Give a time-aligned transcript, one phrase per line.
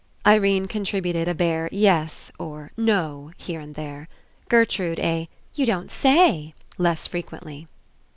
[0.25, 4.09] Irene contributed a bare "Yes" or "No" here and there.
[4.49, 7.67] Gertrude, a "You don't say!" less frequently.